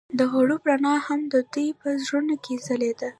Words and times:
د 0.19 0.19
غروب 0.33 0.61
رڼا 0.69 0.95
هم 1.07 1.21
د 1.33 1.35
دوی 1.53 1.69
په 1.81 1.87
زړونو 2.05 2.35
کې 2.43 2.53
ځلېده. 2.65 3.09